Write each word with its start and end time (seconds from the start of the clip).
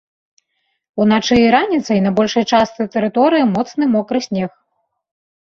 Уначы 1.03 1.37
і 1.41 1.51
раніцай 1.55 1.99
на 2.07 2.11
большай 2.21 2.47
частцы 2.57 2.81
тэрыторыі 2.97 3.45
моцны 3.55 3.83
мокры 3.95 4.19
снег. 4.29 4.51